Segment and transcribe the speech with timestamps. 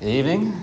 [0.00, 0.54] Evening.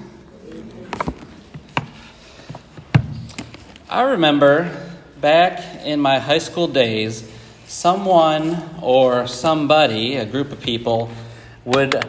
[3.89, 7.29] I remember back in my high school days,
[7.67, 11.09] someone or somebody, a group of people,
[11.65, 12.01] would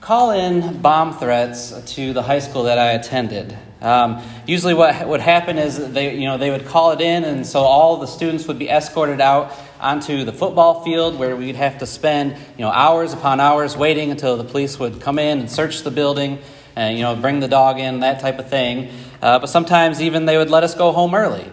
[0.00, 3.54] call in bomb threats to the high school that I attended.
[3.82, 7.46] Um, usually, what would happen is they, you know, they would call it in, and
[7.46, 11.78] so all the students would be escorted out onto the football field, where we'd have
[11.80, 15.50] to spend, you know, hours upon hours waiting until the police would come in and
[15.50, 16.38] search the building,
[16.76, 18.90] and you know, bring the dog in, that type of thing.
[19.22, 21.50] Uh, but sometimes even they would let us go home early.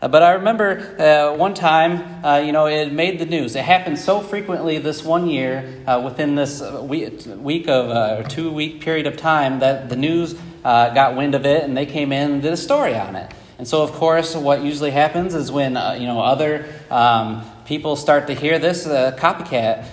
[0.00, 3.56] Uh, but I remember uh, one time, uh, you know, it made the news.
[3.56, 8.52] It happened so frequently this one year, uh, within this week, week of, uh, two
[8.52, 12.32] week period of time, that the news got wind of it and they came in
[12.32, 13.32] and did a story on it.
[13.58, 18.28] And so, of course, what usually happens is when, you know, other um, people start
[18.28, 19.84] to hear this, copycat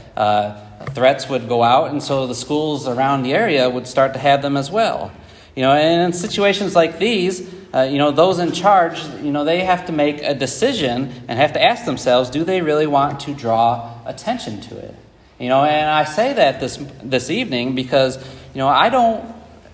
[0.96, 4.42] threats would go out, and so the schools around the area would start to have
[4.42, 5.12] them as well.
[5.56, 9.46] You know, and in situations like these, uh, you know, those in charge, you know,
[9.46, 13.20] they have to make a decision and have to ask themselves, do they really want
[13.22, 14.96] to draw attention to it?
[15.40, 18.18] You know, and I say that this this evening because
[18.54, 19.22] you know I don't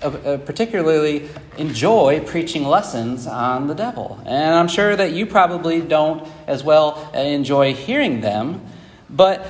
[0.02, 5.82] uh, uh, particularly enjoy preaching lessons on the devil, and I'm sure that you probably
[5.82, 8.66] don't as well enjoy hearing them.
[9.08, 9.46] But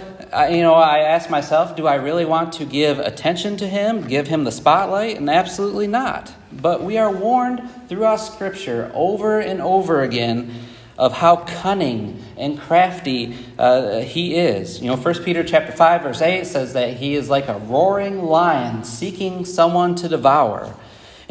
[0.49, 4.27] you know, I ask myself, do I really want to give attention to him, give
[4.27, 5.17] him the spotlight?
[5.17, 6.33] And absolutely not.
[6.51, 10.53] But we are warned throughout Scripture over and over again
[10.97, 14.81] of how cunning and crafty uh, he is.
[14.81, 18.21] You know, 1 Peter chapter 5 verse 8 says that he is like a roaring
[18.23, 20.75] lion seeking someone to devour.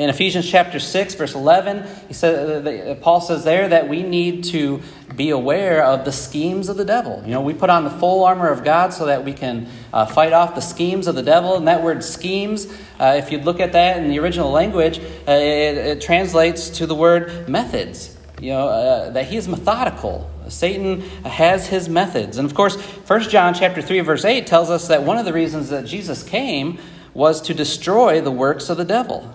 [0.00, 4.44] In Ephesians chapter 6, verse 11, he said, uh, Paul says there that we need
[4.44, 4.80] to
[5.14, 7.22] be aware of the schemes of the devil.
[7.26, 10.06] You know, we put on the full armor of God so that we can uh,
[10.06, 11.54] fight off the schemes of the devil.
[11.54, 12.66] And that word schemes,
[12.98, 16.86] uh, if you look at that in the original language, uh, it, it, translates to
[16.86, 18.16] the word methods.
[18.40, 20.30] You know, uh, that he is methodical.
[20.48, 22.38] Satan has his methods.
[22.38, 25.34] And of course, 1 John chapter 3, verse 8 tells us that one of the
[25.34, 26.78] reasons that Jesus came
[27.12, 29.30] was to destroy the works of the devil.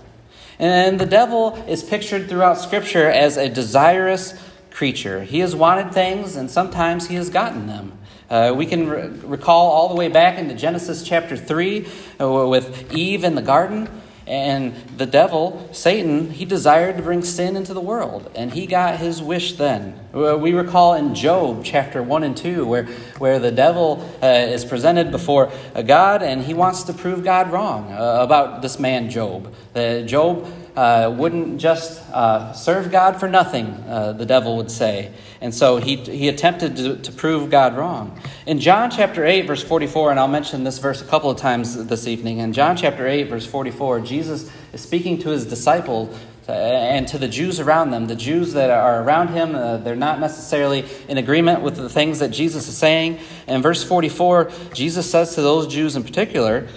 [0.60, 4.34] And the devil is pictured throughout Scripture as a desirous
[4.72, 5.24] creature.
[5.24, 7.94] He has wanted things, and sometimes he has gotten them.
[8.30, 11.88] Uh, we can re- recall all the way back into Genesis chapter 3
[12.20, 13.88] uh, with Eve in the garden.
[14.28, 18.98] And the devil, Satan, he desired to bring sin into the world, and he got
[18.98, 20.00] his wish then.
[20.14, 22.86] We recall in Job chapter 1 and 2, where,
[23.20, 25.52] where the devil uh, is presented before
[25.86, 29.54] God, and he wants to prove God wrong uh, about this man, Job.
[29.76, 35.14] Uh, Job uh, wouldn't just uh, serve God for nothing, uh, the devil would say.
[35.40, 38.20] And so he, he attempted to, to prove God wrong.
[38.46, 41.86] In John chapter 8, verse 44, and I'll mention this verse a couple of times
[41.86, 42.40] this evening.
[42.40, 47.18] In John chapter 8, verse 44, Jesus is speaking to his disciples uh, and to
[47.18, 48.08] the Jews around them.
[48.08, 52.20] The Jews that are around him, uh, they're not necessarily in agreement with the things
[52.20, 53.20] that Jesus is saying.
[53.48, 56.68] In verse 44, Jesus says to those Jews in particular,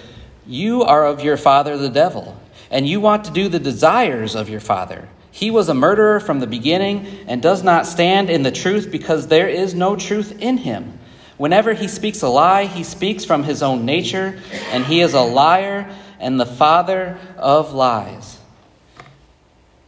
[0.47, 4.49] You are of your father the devil and you want to do the desires of
[4.49, 5.07] your father.
[5.31, 9.27] He was a murderer from the beginning and does not stand in the truth because
[9.27, 10.99] there is no truth in him.
[11.37, 14.37] Whenever he speaks a lie, he speaks from his own nature,
[14.71, 18.37] and he is a liar and the father of lies.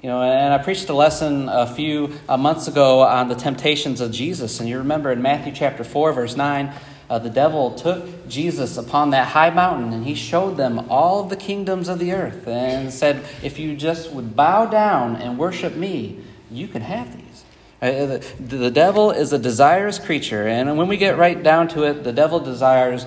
[0.01, 4.11] You know, and I preached a lesson a few months ago on the temptations of
[4.11, 6.73] Jesus, and you remember in Matthew chapter 4, verse 9,
[7.11, 11.35] uh, the devil took Jesus upon that high mountain and he showed them all the
[11.35, 16.21] kingdoms of the earth and said, If you just would bow down and worship me,
[16.49, 17.43] you can have these.
[17.81, 21.83] Uh, the, the devil is a desirous creature, and when we get right down to
[21.83, 23.05] it, the devil desires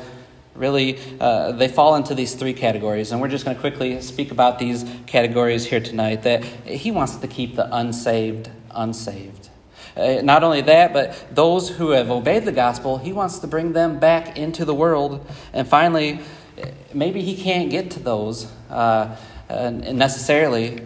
[0.55, 4.31] really uh, they fall into these three categories and we're just going to quickly speak
[4.31, 9.51] about these categories here tonight that he wants to keep the unsaved unsaved
[9.97, 13.73] uh, not only that, but those who have obeyed the gospel, he wants to bring
[13.73, 15.27] them back into the world.
[15.53, 16.21] And finally,
[16.93, 19.17] maybe he can't get to those uh,
[19.49, 20.83] uh, necessarily.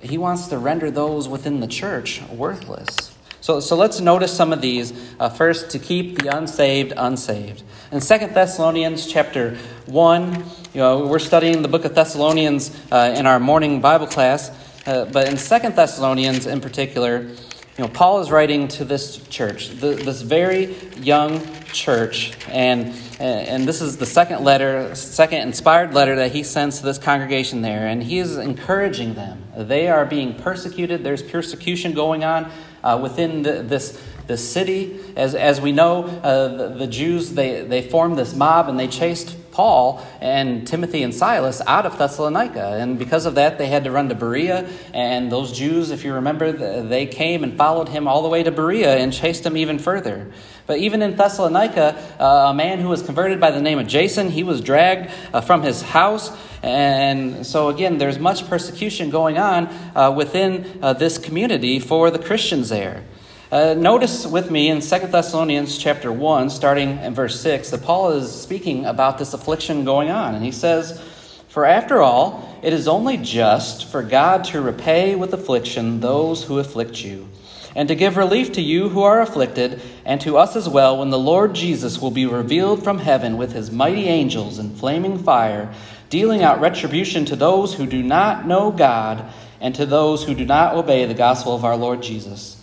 [0.00, 3.14] He wants to render those within the church worthless.
[3.40, 4.92] So, so let's notice some of these.
[5.20, 7.62] Uh, first, to keep the unsaved unsaved.
[7.92, 10.32] In Second Thessalonians chapter 1,
[10.72, 14.50] you know, we're studying the book of Thessalonians uh, in our morning Bible class.
[14.86, 17.30] Uh, but in Second Thessalonians in particular,
[17.76, 23.80] you know, Paul is writing to this church, this very young church, and and this
[23.80, 28.00] is the second letter, second inspired letter that he sends to this congregation there, and
[28.00, 29.42] he is encouraging them.
[29.56, 31.02] They are being persecuted.
[31.02, 32.48] There's persecution going on
[32.84, 35.00] uh, within the, this this city.
[35.16, 38.86] As as we know, uh, the, the Jews they they formed this mob and they
[38.86, 42.76] chased Paul and Timothy and Silas out of Thessalonica.
[42.80, 44.68] And because of that, they had to run to Berea.
[44.92, 46.50] And those Jews, if you remember,
[46.82, 50.32] they came and followed him all the way to Berea and chased him even further.
[50.66, 54.28] But even in Thessalonica, uh, a man who was converted by the name of Jason,
[54.28, 56.36] he was dragged uh, from his house.
[56.62, 62.18] And so, again, there's much persecution going on uh, within uh, this community for the
[62.18, 63.04] Christians there.
[63.52, 68.12] Uh, notice with me in 2 Thessalonians chapter 1, starting in verse 6, that Paul
[68.12, 70.34] is speaking about this affliction going on.
[70.34, 71.00] And he says,
[71.48, 76.58] For after all, it is only just for God to repay with affliction those who
[76.58, 77.28] afflict you
[77.76, 81.10] and to give relief to you who are afflicted, and to us as well, when
[81.10, 85.74] the Lord Jesus will be revealed from heaven with his mighty angels in flaming fire,
[86.08, 89.24] dealing out retribution to those who do not know God,
[89.60, 92.53] and to those who do not obey the gospel of our Lord Jesus.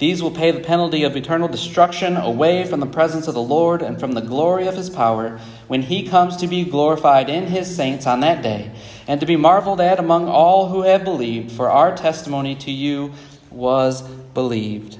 [0.00, 3.82] These will pay the penalty of eternal destruction away from the presence of the Lord
[3.82, 5.38] and from the glory of his power
[5.68, 8.70] when he comes to be glorified in his saints on that day,
[9.06, 13.12] and to be marveled at among all who have believed, for our testimony to you
[13.50, 14.98] was believed.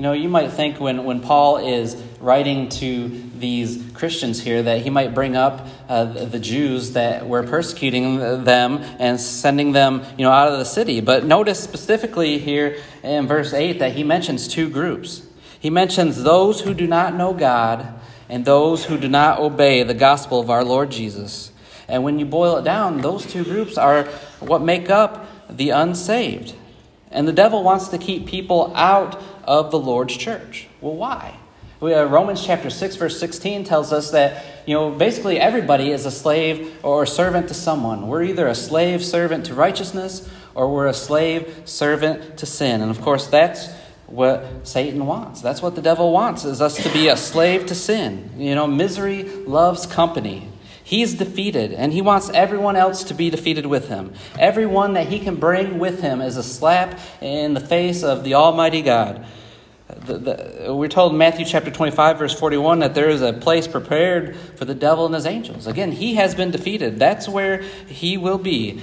[0.00, 4.80] You know, you might think when, when Paul is writing to these Christians here that
[4.80, 10.24] he might bring up uh, the Jews that were persecuting them and sending them, you
[10.24, 11.02] know, out of the city.
[11.02, 15.26] But notice specifically here in verse 8 that he mentions two groups.
[15.60, 17.86] He mentions those who do not know God
[18.30, 21.52] and those who do not obey the gospel of our Lord Jesus.
[21.88, 24.04] And when you boil it down, those two groups are
[24.38, 26.54] what make up the unsaved.
[27.10, 29.20] And the devil wants to keep people out
[29.50, 30.68] of the Lord's church.
[30.80, 31.36] Well, why?
[31.82, 36.10] Uh, Romans chapter 6, verse 16 tells us that, you know, basically everybody is a
[36.12, 38.06] slave or a servant to someone.
[38.06, 42.80] We're either a slave servant to righteousness or we're a slave servant to sin.
[42.80, 43.68] And of course, that's
[44.06, 45.40] what Satan wants.
[45.40, 48.30] That's what the devil wants, is us to be a slave to sin.
[48.36, 50.48] You know, misery loves company.
[50.84, 54.12] He's defeated, and he wants everyone else to be defeated with him.
[54.38, 58.34] Everyone that he can bring with him is a slap in the face of the
[58.34, 59.24] Almighty God.
[60.18, 64.36] The, we're told in Matthew chapter 25, verse 41, that there is a place prepared
[64.36, 65.66] for the devil and his angels.
[65.66, 66.98] Again, he has been defeated.
[66.98, 68.80] That's where he will be.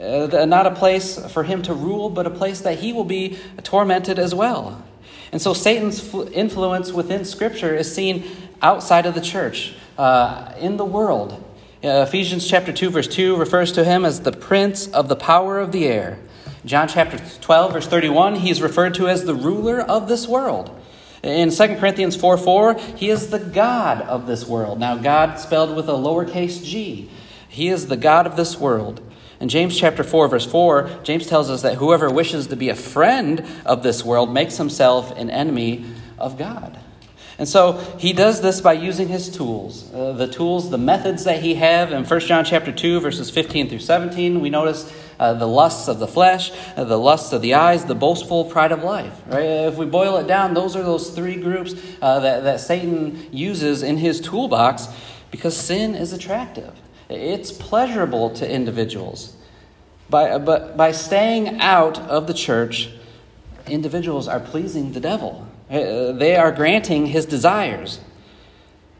[0.00, 3.38] Uh, not a place for him to rule, but a place that he will be
[3.62, 4.84] tormented as well.
[5.32, 8.24] And so Satan's influence within Scripture is seen
[8.62, 11.44] outside of the church uh, in the world.
[11.82, 15.58] Uh, Ephesians chapter 2, verse 2 refers to him as the prince of the power
[15.58, 16.18] of the air.
[16.68, 20.70] John chapter 12, verse 31, he is referred to as the ruler of this world.
[21.22, 24.78] In 2 Corinthians 4 4, he is the God of this world.
[24.78, 27.08] Now, God spelled with a lowercase g.
[27.48, 29.00] He is the God of this world.
[29.40, 32.74] In James chapter 4, verse 4, James tells us that whoever wishes to be a
[32.74, 35.86] friend of this world makes himself an enemy
[36.18, 36.78] of God.
[37.38, 39.90] And so he does this by using his tools.
[39.94, 43.70] Uh, the tools, the methods that he have in 1 John chapter 2 verses 15
[43.70, 47.54] through 17, we notice uh, the lusts of the flesh, uh, the lusts of the
[47.54, 49.20] eyes, the boastful pride of life.
[49.26, 49.44] Right?
[49.44, 53.82] If we boil it down, those are those three groups uh, that, that Satan uses
[53.82, 54.88] in his toolbox
[55.30, 56.72] because sin is attractive.
[57.08, 59.36] It's pleasurable to individuals.
[60.10, 62.90] By, but by staying out of the church,
[63.66, 65.46] individuals are pleasing the devil.
[65.70, 68.00] Uh, they are granting his desires.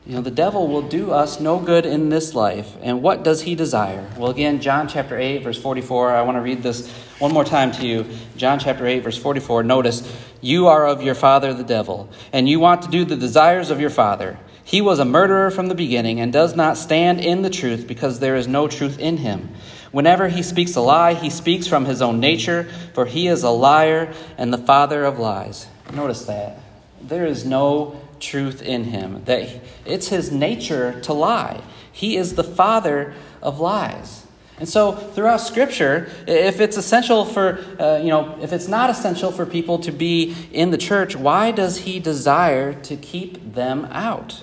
[0.08, 2.74] You know, the devil will do us no good in this life.
[2.80, 4.10] And what does he desire?
[4.16, 6.12] Well, again, John chapter 8, verse 44.
[6.12, 6.88] I want to read this
[7.18, 8.06] one more time to you.
[8.34, 9.64] John chapter 8, verse 44.
[9.64, 10.10] Notice,
[10.40, 13.82] you are of your father the devil, and you want to do the desires of
[13.82, 14.38] your father.
[14.64, 18.18] He was a murderer from the beginning and does not stand in the truth because
[18.18, 19.50] there is no truth in him.
[19.92, 23.50] Whenever he speaks a lie, he speaks from his own nature, for he is a
[23.50, 25.66] liar and the father of lies.
[25.92, 26.62] Notice that.
[27.02, 29.22] There is no truth in him.
[29.24, 29.48] That
[29.84, 31.62] it's his nature to lie.
[31.92, 34.26] He is the father of lies.
[34.58, 39.30] And so, throughout Scripture, if it's essential for, uh, you know, if it's not essential
[39.30, 44.42] for people to be in the church, why does he desire to keep them out?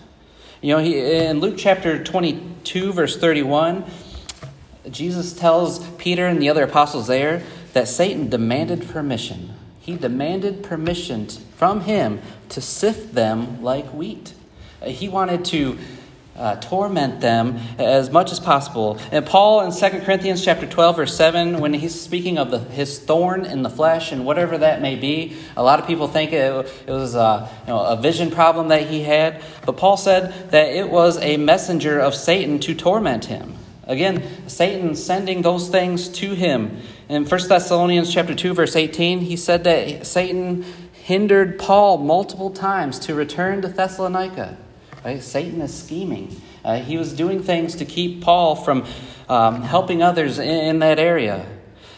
[0.62, 3.83] You know, he, in Luke chapter 22, verse 31,
[4.89, 7.43] Jesus tells Peter and the other apostles there
[7.74, 9.54] that Satan demanded permission
[9.86, 14.34] he demanded permission from him to sift them like wheat.
[14.82, 15.77] Uh, he wanted to
[16.36, 18.98] uh, torment them as much as possible.
[19.12, 22.98] And Paul in 2 Corinthians chapter 12 verse 7 when he's speaking of the, his
[22.98, 26.68] thorn in the flesh and whatever that may be, a lot of people think it,
[26.88, 30.70] it was a, you know, a vision problem that he had, but Paul said that
[30.70, 33.54] it was a messenger of Satan to torment him.
[33.84, 39.35] Again, Satan sending those things to him in 1 Thessalonians chapter 2 verse 18, he
[39.35, 44.57] said that Satan hindered Paul multiple times to return to Thessalonica.
[45.03, 45.21] Right?
[45.21, 46.35] Satan is scheming.
[46.63, 48.85] Uh, he was doing things to keep Paul from
[49.29, 51.45] um, helping others in, in that area.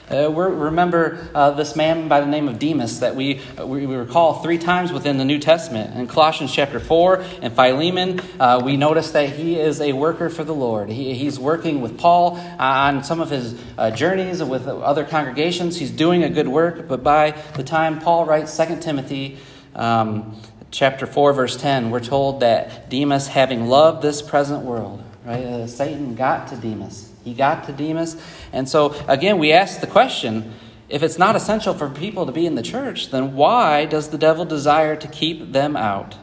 [0.10, 4.58] Uh, remember uh, this man by the name of Demas that we, we, recall three
[4.58, 5.98] times within the New Testament.
[5.98, 10.46] In Colossians chapter 4 and Philemon, uh, we notice that he is a worker for
[10.46, 10.88] the Lord.
[10.88, 15.78] He, he's working with Paul on some of his uh, journeys with other congregations.
[15.78, 19.40] He's doing a good work, but by the time Paul writes 2 Timothy,
[19.76, 20.40] um,
[20.72, 25.44] chapter 4, verse 10, we're told that Demas, having loved this present world, right?
[25.44, 27.12] Uh, Satan got to Demas.
[27.28, 28.16] He got to Demas.
[28.54, 30.54] And so, again, we ask the question
[30.88, 34.18] if it's not essential for people to be in the church, then why does the
[34.18, 36.16] devil desire to keep them out?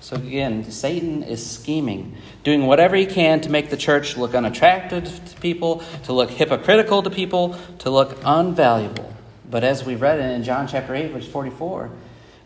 [0.00, 5.04] So, again, Satan is scheming, doing whatever he can to make the church look unattractive
[5.30, 9.12] to people, to look hypocritical to people, to look unvaluable.
[9.50, 11.90] But as we read in John chapter 8, verse 44,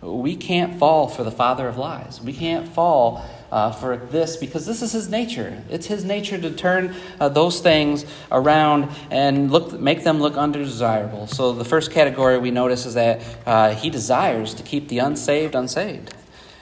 [0.01, 2.23] we can't fall for the father of lies.
[2.23, 5.63] We can't fall uh, for this because this is his nature.
[5.71, 11.27] It's his nature to turn uh, those things around and look, make them look undesirable.
[11.27, 15.55] So the first category we notice is that uh, he desires to keep the unsaved
[15.55, 16.15] unsaved.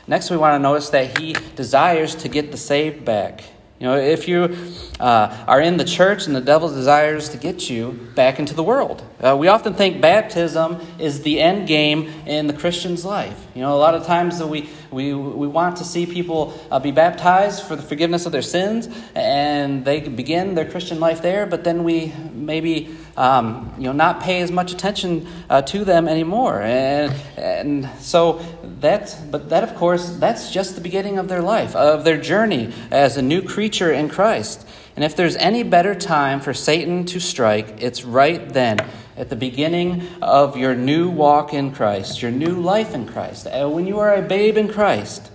[0.08, 3.42] Next, we want to notice that he desires to get the saved back.
[3.78, 4.56] You know, if you
[4.98, 8.62] uh, are in the church and the devil desires to get you back into the
[8.62, 13.38] world, uh, we often think baptism is the end game in the Christian's life.
[13.54, 16.90] You know, a lot of times we, we, we want to see people uh, be
[16.90, 21.62] baptized for the forgiveness of their sins, and they begin their Christian life there, but
[21.62, 26.60] then we maybe um, you know, not pay as much attention uh, to them anymore.
[26.60, 28.38] And, and so
[28.80, 32.72] that's, but that, of course, that's just the beginning of their life, of their journey
[32.90, 34.66] as a new creature in Christ.
[34.96, 38.78] And if there's any better time for Satan to strike, it's right then,
[39.16, 43.68] at the beginning of your new walk in Christ, your new life in Christ, uh,
[43.68, 45.30] when you are a babe in Christ.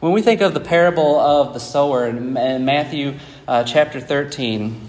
[0.00, 3.14] When we think of the parable of the sower in Matthew
[3.48, 4.80] uh, chapter 13,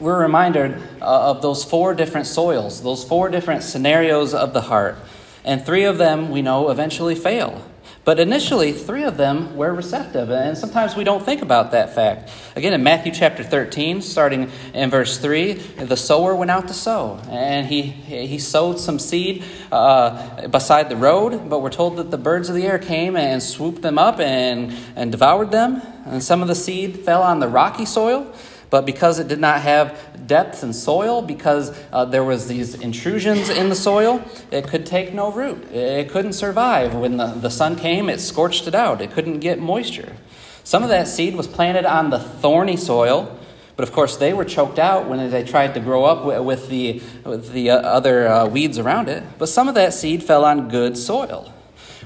[0.00, 4.96] we're reminded uh, of those four different soils, those four different scenarios of the heart.
[5.44, 7.64] And three of them we know eventually fail.
[8.04, 12.30] But initially, three of them were receptive, and sometimes we don't think about that fact.
[12.56, 17.20] Again, in Matthew chapter 13, starting in verse 3, the sower went out to sow,
[17.30, 22.18] and he, he sowed some seed uh, beside the road, but we're told that the
[22.18, 25.80] birds of the air came and swooped them up and, and devoured them.
[26.04, 28.34] And some of the seed fell on the rocky soil,
[28.72, 33.50] but because it did not have depth and soil, because uh, there was these intrusions
[33.50, 35.70] in the soil, it could take no root.
[35.70, 36.94] It couldn't survive.
[36.94, 39.02] When the, the sun came, it scorched it out.
[39.02, 40.16] It couldn't get moisture.
[40.64, 43.38] Some of that seed was planted on the thorny soil,
[43.76, 47.02] but of course they were choked out when they tried to grow up with the,
[47.26, 49.22] with the uh, other uh, weeds around it.
[49.36, 51.52] But some of that seed fell on good soil.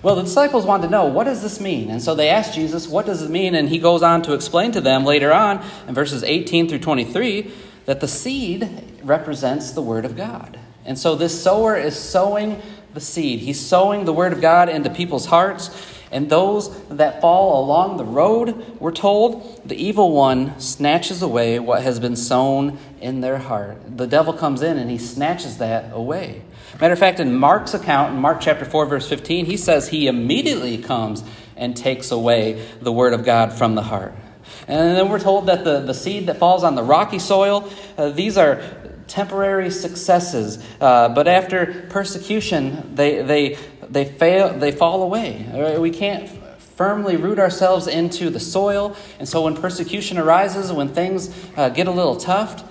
[0.02, 1.90] Well, the disciples wanted to know, what does this mean?
[1.90, 3.54] And so they asked Jesus, what does it mean?
[3.54, 7.50] And he goes on to explain to them later on in verses 18 through 23
[7.86, 8.68] that the seed
[9.02, 10.58] represents the Word of God.
[10.84, 12.60] And so this sower is sowing
[12.94, 13.40] the seed.
[13.40, 15.70] He's sowing the Word of God into people's hearts.
[16.12, 21.82] And those that fall along the road, we're told, the evil one snatches away what
[21.82, 23.96] has been sown in their heart.
[23.96, 26.42] The devil comes in and he snatches that away.
[26.80, 30.06] Matter of fact, in Mark's account, in Mark chapter 4, verse 15, he says he
[30.06, 31.22] immediately comes
[31.56, 34.14] and takes away the word of God from the heart.
[34.68, 38.10] And then we're told that the, the seed that falls on the rocky soil, uh,
[38.10, 38.62] these are
[39.06, 40.62] temporary successes.
[40.80, 45.76] Uh, but after persecution, they, they, they, fail, they fall away.
[45.78, 46.28] We can't
[46.76, 48.96] firmly root ourselves into the soil.
[49.18, 52.64] And so when persecution arises, when things uh, get a little tough,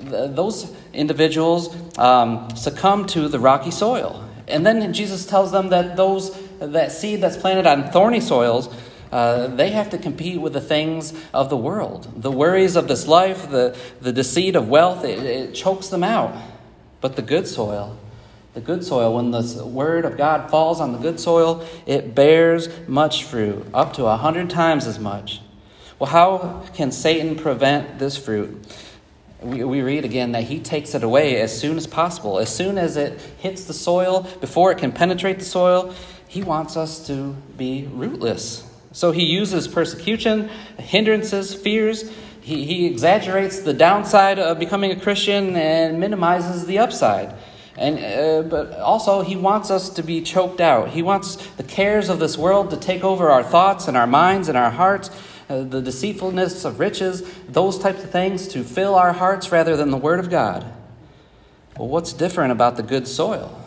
[0.00, 4.24] those individuals um, succumb to the rocky soil.
[4.46, 8.68] And then Jesus tells them that those that seed that's planted on thorny soils,
[9.12, 13.06] uh, they have to compete with the things of the world, the worries of this
[13.06, 15.04] life, the, the deceit of wealth.
[15.04, 16.36] It, it chokes them out.
[17.00, 17.96] But the good soil,
[18.54, 22.68] the good soil, when the word of God falls on the good soil, it bears
[22.88, 25.40] much fruit, up to a hundred times as much.
[25.98, 28.66] Well, how can Satan prevent this fruit?
[29.42, 32.38] We, we read again that he takes it away as soon as possible.
[32.38, 35.94] As soon as it hits the soil, before it can penetrate the soil,
[36.26, 38.64] he wants us to be rootless.
[38.92, 42.10] So he uses persecution, hindrances, fears.
[42.40, 47.34] He, he exaggerates the downside of becoming a Christian and minimizes the upside.
[47.76, 50.88] And, uh, but also, he wants us to be choked out.
[50.88, 54.48] He wants the cares of this world to take over our thoughts and our minds
[54.48, 55.10] and our hearts
[55.48, 59.90] uh, the deceitfulness of riches, those types of things to fill our hearts rather than
[59.90, 60.64] the Word of God.
[61.76, 63.58] Well, what's different about the good soil?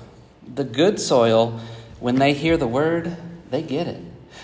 [0.54, 1.60] The good soil,
[2.00, 3.16] when they hear the Word,
[3.50, 4.02] they get it.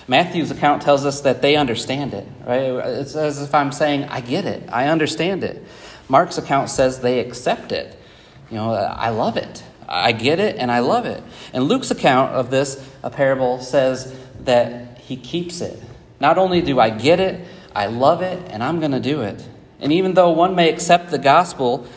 [0.07, 2.61] Matthew's account tells us that they understand it, right?
[2.61, 5.63] It's as if I'm saying, I get it, I understand it.
[6.07, 7.99] Mark's account says they accept it.
[8.49, 9.63] You know, I love it.
[9.87, 11.21] I get it and I love it.
[11.53, 15.81] And Luke's account of this a parable says that he keeps it.
[16.19, 17.45] Not only do I get it,
[17.75, 19.47] I love it, and I'm going to do it.
[19.79, 21.87] And even though one may accept the gospel,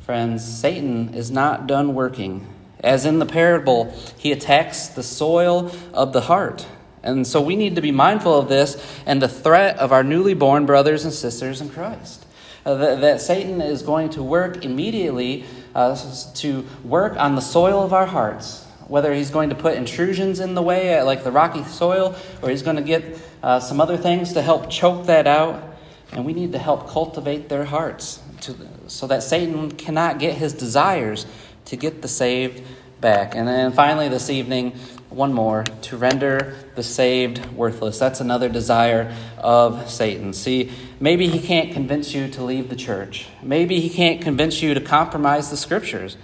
[0.00, 2.46] friends, Satan is not done working.
[2.80, 6.66] As in the parable, he attacks the soil of the heart.
[7.02, 10.34] And so we need to be mindful of this and the threat of our newly
[10.34, 12.26] born brothers and sisters in Christ.
[12.66, 15.44] Uh, that, that, Satan is going to work immediately
[15.74, 15.94] uh,
[16.36, 20.54] to work on the soil of our hearts, whether he's going to put intrusions in
[20.54, 23.96] the way, uh, like the rocky soil, or he's going to get uh, some other
[23.96, 25.76] things to help choke that out.
[26.12, 30.52] And we need to help cultivate their hearts to, so that Satan cannot get his
[30.52, 31.26] desires
[31.66, 32.62] to get the saved
[33.00, 33.34] back.
[33.34, 34.72] And then finally, this evening,
[35.10, 37.98] one more to render the saved worthless.
[37.98, 40.32] That's another desire of Satan.
[40.32, 44.74] See, maybe he can't convince you to leave the church, maybe he can't convince you
[44.74, 46.16] to compromise the scriptures.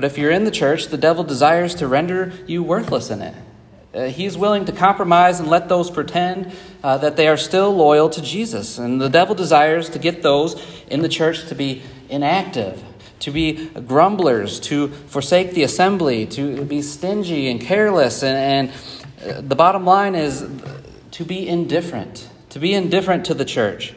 [0.00, 3.34] But if you're in the church, the devil desires to render you worthless in it.
[3.92, 8.08] Uh, he's willing to compromise and let those pretend uh, that they are still loyal
[8.08, 8.78] to Jesus.
[8.78, 12.82] And the devil desires to get those in the church to be inactive,
[13.18, 18.22] to be grumblers, to forsake the assembly, to be stingy and careless.
[18.22, 20.48] And, and uh, the bottom line is
[21.10, 23.92] to be indifferent, to be indifferent to the church.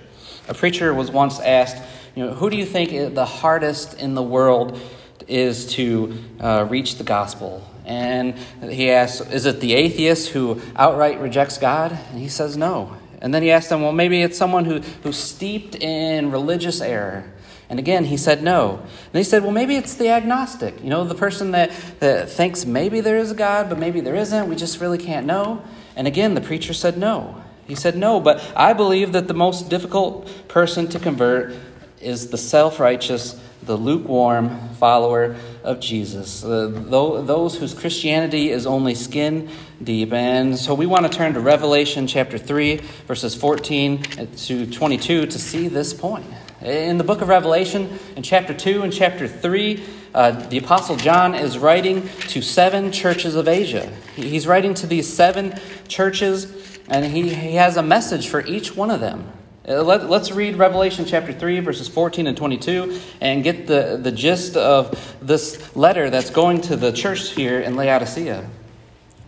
[0.50, 1.81] A preacher was once asked,
[2.13, 4.81] you know, who do you think the hardest in the world
[5.27, 7.67] is to uh, reach the gospel?
[7.86, 11.98] And he asks, Is it the atheist who outright rejects God?
[12.12, 12.96] And he says, No.
[13.22, 17.25] And then he asked him, Well, maybe it's someone who, who's steeped in religious error.
[17.70, 18.77] And again, he said no.
[18.77, 22.67] And he said, well, maybe it's the agnostic, you know, the person that, that thinks
[22.67, 24.48] maybe there is a God, but maybe there isn't.
[24.48, 25.63] We just really can't know.
[25.96, 27.41] And again, the preacher said no.
[27.65, 31.55] He said no, but I believe that the most difficult person to convert
[32.01, 38.95] is the self righteous, the lukewarm follower of Jesus, uh, those whose Christianity is only
[38.95, 39.49] skin
[39.82, 40.12] deep.
[40.13, 45.39] And so we want to turn to Revelation chapter 3, verses 14 to 22 to
[45.39, 46.26] see this point.
[46.62, 51.36] In the book of Revelation, in chapter 2 and chapter 3, uh, the Apostle John
[51.36, 53.91] is writing to seven churches of Asia.
[54.15, 58.91] He's writing to these seven churches, and he, he has a message for each one
[58.91, 59.30] of them.
[59.65, 64.12] Uh, let, us read Revelation chapter 3, verses 14 and 22, and get the, the
[64.12, 68.45] gist of this letter that's going to the church here in Laodicea.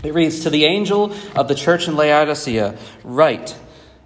[0.03, 3.55] It reads To the angel of the church in Laodicea, write,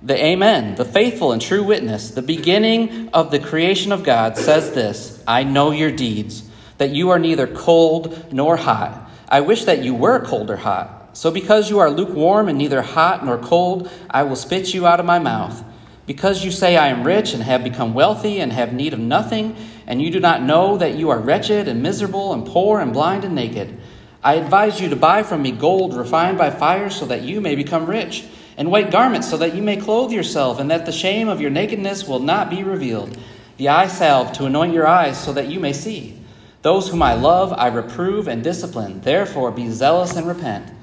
[0.04, 4.72] The Amen, the faithful and true witness, the beginning of the creation of God, says
[4.74, 9.10] this I know your deeds, that you are neither cold nor hot.
[9.28, 11.18] I wish that you were cold or hot.
[11.18, 15.00] So because you are lukewarm and neither hot nor cold, I will spit you out
[15.00, 15.64] of my mouth.
[16.10, 19.56] Because you say, I am rich and have become wealthy and have need of nothing,
[19.86, 23.26] and you do not know that you are wretched and miserable and poor and blind
[23.26, 23.80] and naked,
[24.24, 27.54] I advise you to buy from me gold refined by fire so that you may
[27.54, 28.26] become rich,
[28.58, 31.52] and white garments so that you may clothe yourself, and that the shame of your
[31.52, 33.16] nakedness will not be revealed,
[33.58, 36.20] the eye salve to anoint your eyes so that you may see.
[36.64, 39.02] Those whom I love, I reprove and discipline.
[39.02, 40.74] Therefore, be zealous and repent.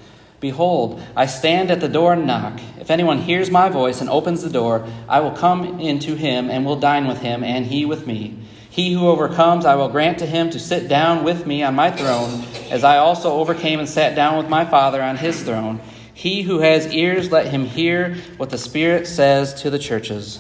[0.47, 2.61] Behold, I stand at the door and knock.
[2.79, 6.65] If anyone hears my voice and opens the door, I will come into him and
[6.65, 8.39] will dine with him, and he with me.
[8.71, 11.91] He who overcomes, I will grant to him to sit down with me on my
[11.91, 15.81] throne, as I also overcame and sat down with my Father on his throne.
[16.15, 20.39] He who has ears, let him hear what the Spirit says to the churches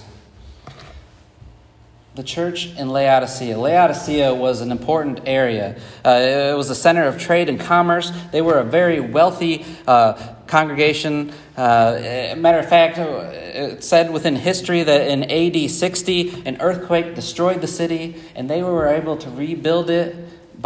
[2.17, 3.59] the church in Laodicea.
[3.59, 5.79] Laodicea was an important area.
[6.03, 8.11] Uh, it was a center of trade and commerce.
[8.33, 10.15] They were a very wealthy uh,
[10.47, 11.35] congregation.
[11.59, 17.61] Uh, matter of fact, it said within history that in AD 60, an earthquake destroyed
[17.61, 20.17] the city, and they were able to rebuild it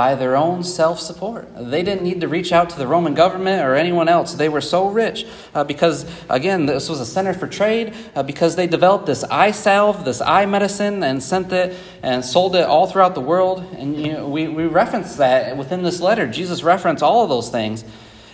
[0.01, 1.47] by their own self support.
[1.55, 4.33] They didn't need to reach out to the Roman government or anyone else.
[4.33, 8.57] They were so rich uh, because, again, this was a center for trade, uh, because
[8.57, 12.87] they developed this eye salve, this eye medicine, and sent it and sold it all
[12.87, 13.59] throughout the world.
[13.77, 16.27] And you know, we, we reference that within this letter.
[16.27, 17.85] Jesus referenced all of those things.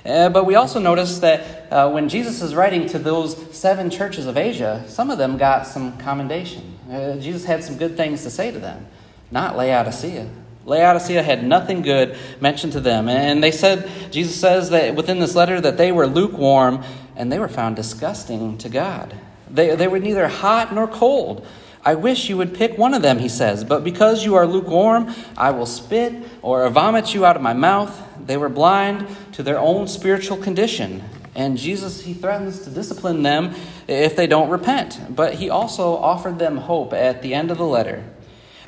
[0.05, 4.27] Uh, but we also notice that uh, when Jesus is writing to those seven churches
[4.27, 6.79] of Asia, some of them got some commendation.
[6.89, 8.87] Uh, Jesus had some good things to say to them,
[9.33, 10.31] not Laodicea.
[10.67, 13.09] Laodicea had nothing good mentioned to them.
[13.09, 17.39] And they said, Jesus says that within this letter that they were lukewarm and they
[17.39, 19.15] were found disgusting to God.
[19.49, 21.47] They, they were neither hot nor cold.
[21.85, 25.15] I wish you would pick one of them, he says, but because you are lukewarm,
[25.37, 27.97] I will spit or vomit you out of my mouth.
[28.27, 31.05] They were blind to their own spiritual condition.
[31.37, 33.55] And Jesus, he threatens to discipline them
[33.87, 34.99] if they don't repent.
[35.15, 38.03] But he also offered them hope at the end of the letter.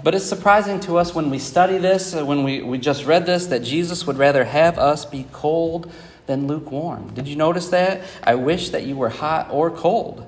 [0.02, 3.26] But it's surprising to us when we study this, uh, when we, we just read
[3.26, 5.90] this, that Jesus would rather have us be cold
[6.26, 7.12] than lukewarm.
[7.14, 8.02] Did you notice that?
[8.22, 10.24] I wish that you were hot or cold.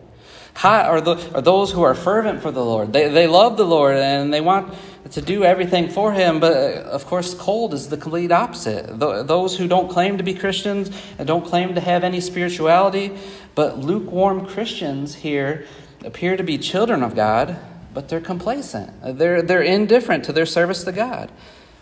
[0.55, 2.93] Hot are, the, are those who are fervent for the Lord.
[2.93, 4.75] They, they love the Lord and they want
[5.13, 8.99] to do everything for Him, but uh, of course, cold is the complete opposite.
[8.99, 13.17] Those who don't claim to be Christians and don't claim to have any spirituality,
[13.55, 15.67] but lukewarm Christians here
[16.05, 17.57] appear to be children of God,
[17.93, 19.19] but they're complacent.
[19.19, 21.31] They're, they're indifferent to their service to God.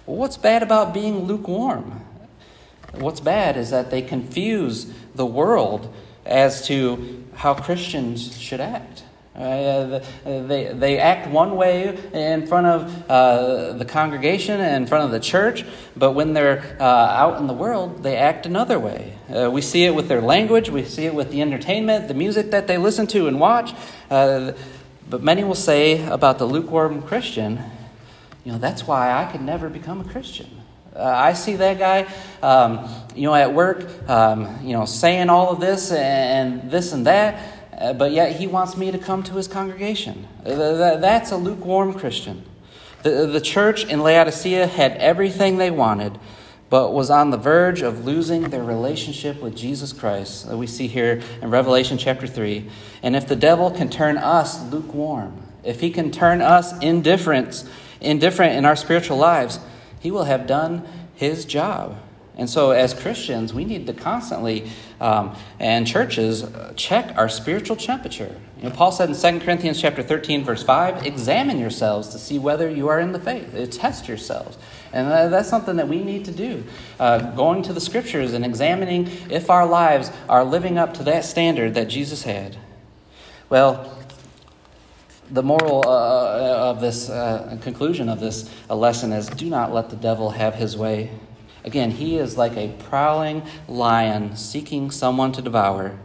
[0.07, 2.01] What's bad about being lukewarm?
[2.95, 5.95] What's bad is that they confuse the world
[6.25, 9.03] as to how Christians should act.
[9.39, 15.05] Uh, they, they act one way in front of uh, the congregation and in front
[15.05, 15.65] of the church,
[15.97, 19.17] but when they're uh, out in the world, they act another way.
[19.33, 22.51] Uh, we see it with their language, we see it with the entertainment, the music
[22.51, 23.73] that they listen to and watch.
[25.11, 27.59] But many will say about the lukewarm Christian,
[28.45, 30.51] you know, that's why I could never become a Christian.
[30.95, 32.07] Uh, I see that guy,
[32.43, 37.07] um, you know, at work, um, you know, saying all of this and this and
[37.07, 40.27] that, uh, but yet he wants me to come to his congregation.
[40.45, 42.45] Uh, that's a lukewarm Christian.
[43.03, 46.19] The, the church in Laodicea had everything they wanted,
[46.71, 50.87] but was on the verge of losing their relationship with Jesus Christ, that we see
[50.87, 52.69] here in Revelation chapter 3.
[53.03, 57.65] And if the devil can turn us lukewarm, if he can turn us indifferent,
[58.01, 59.59] indifferent in our spiritual lives,
[60.01, 61.97] he will have done his job.
[62.39, 64.71] And so, as Christians, we need to constantly,
[65.01, 68.35] um, and churches, uh, check our spiritual temperature.
[68.59, 72.39] You know, Paul said in 2 Corinthians chapter 13, verse 5, examine yourselves to see
[72.39, 73.53] whether you are in the faith.
[73.55, 74.57] Uh, test yourselves.
[74.93, 76.65] And that's something that we need to do.
[76.99, 81.25] Uh, going to the scriptures and examining if our lives are living up to that
[81.25, 82.57] standard that Jesus had.
[83.51, 83.99] Well,
[85.31, 89.91] the moral uh, uh, of this uh, conclusion of this lesson is do not let
[89.91, 91.11] the devil have his way.
[91.69, 95.99] Again, he is like a prowling lion seeking someone to devour.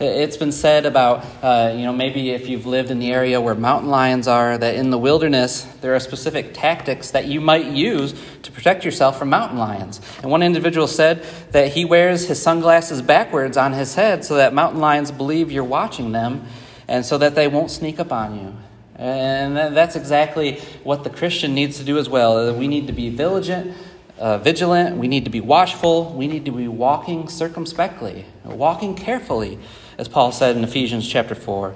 [0.00, 3.54] It's been said about, uh, you know, maybe if you've lived in the area where
[3.54, 8.12] mountain lions are, that in the wilderness there are specific tactics that you might use
[8.42, 10.00] to protect yourself from mountain lions.
[10.20, 14.52] And one individual said that he wears his sunglasses backwards on his head so that
[14.52, 16.44] mountain lions believe you're watching them
[16.88, 18.52] and so that they won't sneak up on you.
[18.96, 22.52] And that's exactly what the Christian needs to do as well.
[22.52, 23.76] We need to be vigilant,
[24.18, 24.96] uh, vigilant.
[24.96, 26.12] We need to be watchful.
[26.12, 29.58] We need to be walking circumspectly, walking carefully,
[29.96, 31.74] as Paul said in Ephesians chapter 4.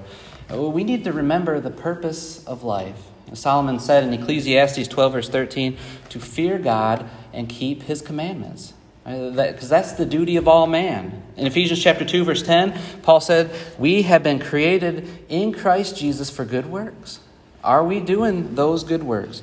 [0.51, 2.99] We need to remember the purpose of life.
[3.33, 5.77] Solomon said in Ecclesiastes 12, verse 13,
[6.09, 11.23] to fear God and keep his commandments because that, that's the duty of all man.
[11.35, 16.29] In Ephesians chapter 2, verse 10, Paul said, We have been created in Christ Jesus
[16.29, 17.19] for good works.
[17.63, 19.41] Are we doing those good works?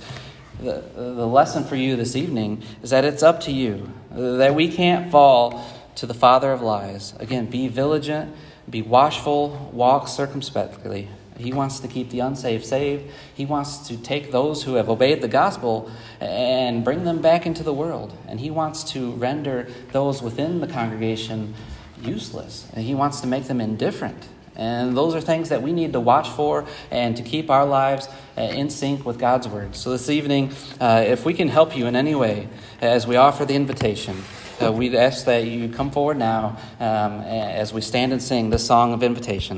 [0.60, 4.68] The, the lesson for you this evening is that it's up to you, that we
[4.70, 7.14] can't fall to the father of lies.
[7.18, 8.34] Again, be vigilant,
[8.68, 11.08] be watchful, walk circumspectly.
[11.38, 13.10] He wants to keep the unsaved saved.
[13.34, 17.62] He wants to take those who have obeyed the gospel and bring them back into
[17.62, 18.14] the world.
[18.28, 21.54] And he wants to render those within the congregation
[22.02, 22.68] useless.
[22.74, 24.28] And he wants to make them indifferent.
[24.60, 28.08] And those are things that we need to watch for and to keep our lives
[28.36, 29.74] uh, in sync with God's word.
[29.74, 32.46] So this evening, uh, if we can help you in any way
[32.82, 34.22] as we offer the invitation,
[34.60, 38.66] uh, we'd ask that you come forward now um, as we stand and sing this
[38.66, 39.48] song of invitation.